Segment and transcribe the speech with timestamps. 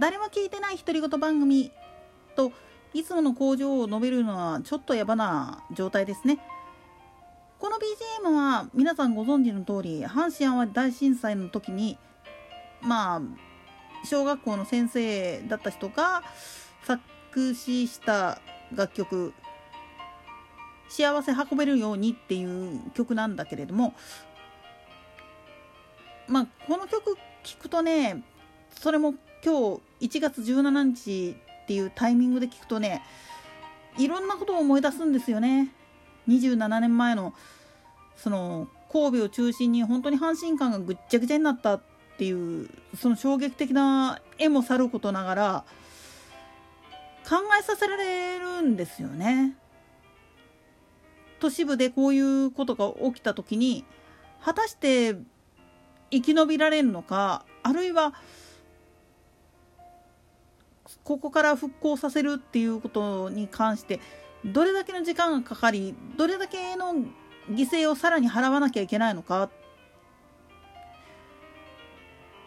[0.00, 1.70] 誰も聞いてない独り言番組
[2.34, 2.52] と
[2.94, 6.38] いつもの工場を述べるのはちょっとやばな状態ですね。
[7.58, 11.98] この BGM は皆さんご存知の通り阪神・淡路大震災の時に
[12.80, 13.20] まあ
[14.06, 16.22] 小学校の先生だった人が
[16.84, 18.40] 作詞した
[18.74, 19.34] 楽曲
[20.88, 23.92] 「幸せ運べるように」っていう曲なんだけれども
[26.26, 28.22] まあこの曲聴くとね
[28.70, 29.12] それも
[29.44, 33.02] 今日1月17日っていうタイミングで聞くとね
[33.98, 35.68] いろんなことを思い出すんですよね。
[36.28, 37.34] 27年前の
[38.16, 41.82] その神戸を中心に本当に阪神感がぐっちゃぐちゃになったっ
[42.18, 45.64] ていうその衝撃的な絵もさることながら
[47.28, 49.56] 考えさせられるんですよね。
[51.38, 53.84] 都市部でこういうことが起きた時に
[54.42, 55.16] 果たして
[56.10, 58.12] 生き延びられるのかあるいは
[61.04, 64.00] ここから復興させるっていうことに関して
[64.44, 66.94] どれだけの時間がかかりどれだけの
[67.50, 69.50] 犠牲をさらに払わなきゃいけないのか。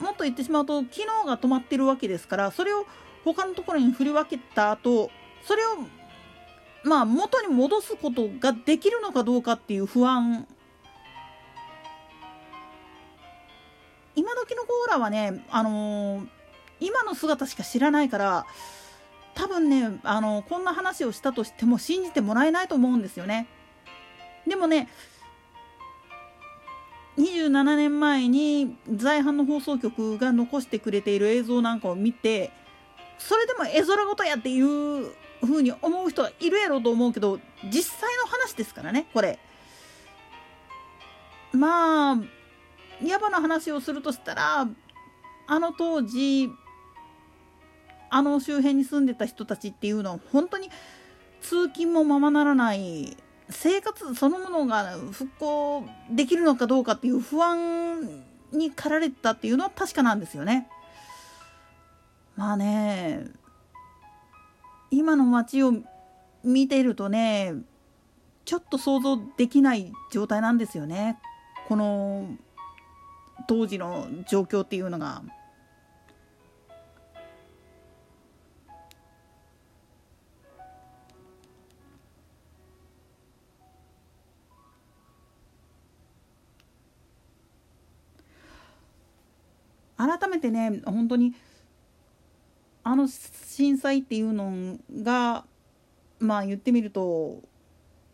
[0.00, 2.84] もっと言ってしまうと機能が止まってるわけですからそれを
[3.24, 5.10] 他のところに振り分けた後
[5.42, 5.78] それを
[6.82, 10.46] まあ元に戻すことができるのかどうかっていう不安。
[14.16, 16.26] 今時のコーラはねあのー、
[16.84, 18.46] 今の姿しか知らないから
[19.34, 23.46] 多分ねあのこんな話をしたとしても信じてもらえないと思うんですよね。
[24.46, 24.88] でもね
[27.16, 32.52] 27年前に在阪の放送局が残してくれている映像なんかを見て
[33.18, 39.38] それでも絵空事やっていう風に思う人はいるやろうと思うけど実際の話ですからねこれ。
[41.52, 42.16] まあ
[43.00, 44.66] 野暮な話をするとしたら
[45.46, 46.50] あの当時
[48.14, 50.70] あの周辺に住んでた人たちっていうのは本当に
[51.40, 53.16] 通勤もままならない
[53.50, 60.68] 生活そのものが復興できるのかどうかっていう不安に駆られてたっていうのは確かなんですよね。
[62.36, 63.26] まあね
[64.92, 65.72] 今の街を
[66.44, 67.54] 見てるとね
[68.44, 71.18] ちょっと想像できない状態なんですよね
[71.66, 72.28] この
[73.48, 75.22] 当時の状況っていうのが。
[90.44, 91.34] てね本当に
[92.82, 95.44] あの震災っていうのが
[96.18, 97.40] まあ言ってみると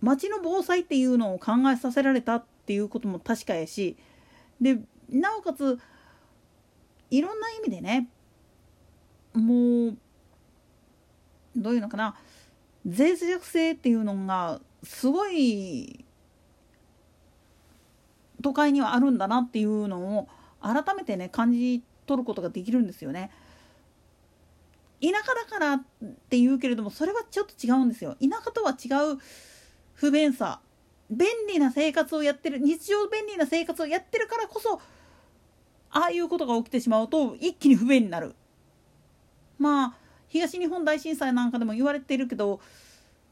[0.00, 3.96] 町の防災っていうのを考えさせられたっていうことも確かやし
[4.60, 4.78] で
[5.10, 5.78] なおかつ
[7.10, 8.08] いろんな意味でね
[9.34, 9.96] もう
[11.56, 12.14] どういうのかな
[12.86, 16.04] 脆弱性っていうのがすごい
[18.42, 20.28] 都会にはあるんだなっていうのを
[20.60, 23.30] 改めてね感じて取ることができるんですよね。
[25.00, 25.82] 田舎だからっ
[26.28, 28.16] て言うけれどもそれはちょっと違うんですよ。
[28.20, 29.18] 田舎とは違う
[29.94, 30.60] 不便さ
[31.10, 34.80] 便利な生活をやってる日常便利な生活をやってるからこそ
[35.90, 38.34] ああいうことが起きてしまうと一気に不便になる。
[39.58, 39.94] まあ
[40.28, 42.60] 東日本大震災なんかでも言われてるけど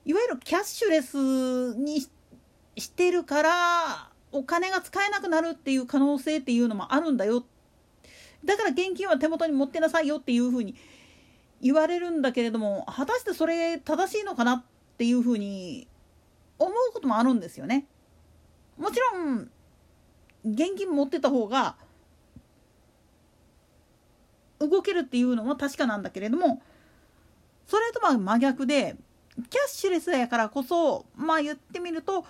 [0.05, 2.01] いわゆるキャッシュレスに
[2.77, 7.45] してるからお金が使えなくなるっていう可能性っていうのもあるんだよっ
[8.45, 10.75] だから現金は手元に持ってなさいよっていうふうに
[11.61, 14.63] 言われるんだけれども果たしてそれ正しいのかなっ
[14.97, 15.87] ていうふうに
[16.59, 17.87] 思うこともあるんですよね。
[18.79, 19.51] もちろん
[20.45, 21.77] 現金持ってた方が
[24.59, 26.63] 動けるっていうのは確かなんだけれども
[27.67, 28.97] それとは真逆で
[29.37, 32.25] キャッシュレスやからこそまあ言ってみると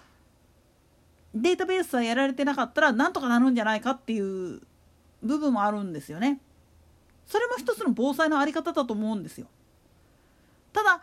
[1.34, 4.60] データベースさえやられてなかったらなんとかなるんじゃないかっていう
[5.22, 6.40] 部分もあるんですよね。
[7.26, 9.46] それも一つの防災の在り方だと思うんですよ。
[10.72, 11.02] ただ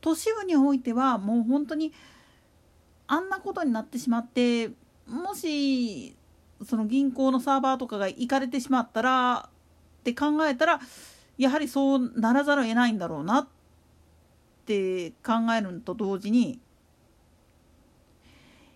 [0.00, 1.92] 都市部においてはもう本当に
[3.06, 4.70] あんなことになってしまって
[5.06, 6.16] もし
[6.64, 9.48] その銀行のサーバーとかが行かれてしまったら
[10.00, 10.80] って考えたら
[11.38, 13.48] やはりそうならざるを得ないんだろうなっ
[14.64, 16.58] て考えるのと同時に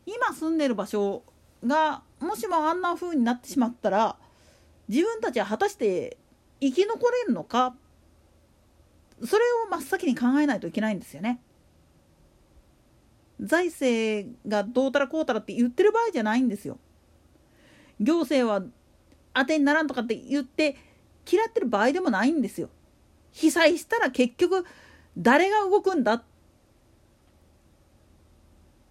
[0.06, 1.22] 今住んでる場所
[1.64, 4.16] がもしもあんな風になってしまったら
[4.90, 6.16] 自分たちは果たして
[6.60, 7.76] 生き残れるのか？
[9.24, 11.40] それを真っ先に考えないといけないんですよね。
[13.40, 16.76] 財政がどうたらこうたらって言ってる場合じゃないんですよ。
[18.00, 18.62] 行政は
[19.32, 20.76] 当てにならんとかって言って
[21.30, 22.68] 嫌ってる場合でもないんですよ。
[23.30, 24.66] 被災したら結局
[25.16, 26.24] 誰が動くんだ？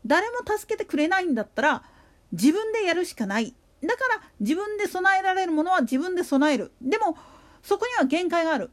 [0.06, 1.84] 誰も助けてくれないんだったら
[2.32, 6.72] 自分でやるしかないだから自分で備えられるものは自分で備える。
[6.82, 7.18] でも
[7.64, 8.72] そこには限界がある。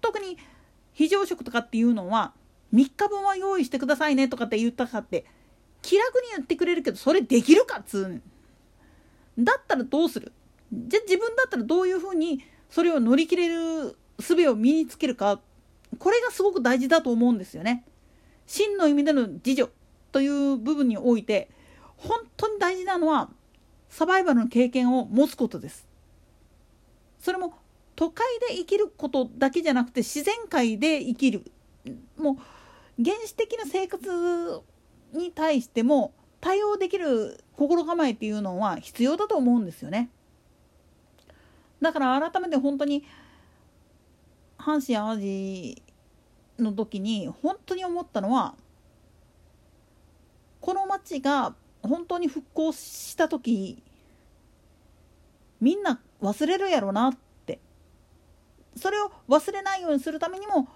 [0.00, 0.38] 特に
[0.92, 2.32] 非常食とかっていうのは
[2.72, 5.24] 3日分は用意してくださいねとかって言ったかって
[5.82, 8.22] 気楽に言ってくれるけどそれできるかっつうん。
[9.44, 10.32] だったらどうする？
[10.72, 15.40] じゃ自分だったらどういうふうにそれを乗り切れる術を身につけるか。
[15.98, 17.84] これがすごく大事だと思うんですよね。
[18.46, 19.70] 真の意味での自助
[20.12, 21.48] という部分において
[21.96, 23.30] 本当に大事なのは
[23.88, 25.86] サバイバルの経験を持つことです。
[27.18, 27.54] それも
[27.94, 31.50] 都会で生きることだけじゃなくて自然界で生きる
[32.18, 34.62] もう原始的な生活
[35.12, 40.10] に対しても対応できる心構えっていうのは必要だと思うんですよね。
[41.80, 43.04] だから改めて本当に
[44.58, 45.82] 阪神・淡路
[46.58, 48.54] の時に本当に思ったのは
[50.60, 51.54] この町が
[51.86, 53.82] 本当に復興した時
[55.60, 57.16] みんな忘れるやろなっ
[57.46, 57.60] て
[58.76, 60.68] それを忘れないようにするためにも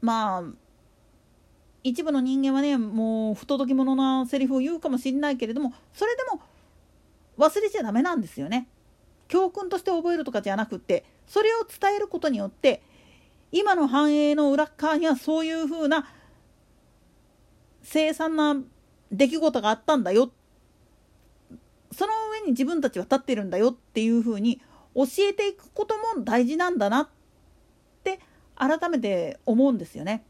[0.00, 0.44] まあ
[1.84, 6.40] 一部の人間はねもう不届き者なセリフを言うかもしれないけれどもそれでも
[7.38, 8.68] 忘れちゃダメなんですよね。
[9.28, 12.82] 教訓として覚えるとかじゃなくってそれを伝えることによって
[13.50, 16.06] 今の繁栄の裏側にはそういうふうな
[17.82, 18.56] 凄惨な
[19.12, 20.32] 出来事があったんだよ
[21.92, 24.60] その上に自分たちは立ってるんだよっていうふうに
[24.94, 27.08] 教えていくことも大事なんだなっ
[28.02, 28.20] て
[28.56, 30.24] 改めて思うんですよね。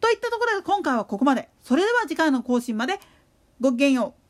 [0.00, 1.48] といったところで今回はここまで。
[1.62, 3.00] それでは次回の更新まで
[3.60, 4.27] ごきげんよう。